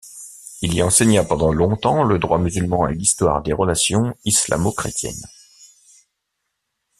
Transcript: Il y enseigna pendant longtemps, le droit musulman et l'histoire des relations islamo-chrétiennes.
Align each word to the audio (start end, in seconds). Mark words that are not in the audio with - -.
Il 0.63 0.73
y 0.73 0.81
enseigna 0.81 1.23
pendant 1.23 1.51
longtemps, 1.53 2.03
le 2.03 2.17
droit 2.17 2.39
musulman 2.39 2.87
et 2.87 2.95
l'histoire 2.95 3.43
des 3.43 3.53
relations 3.53 4.15
islamo-chrétiennes. 4.25 5.27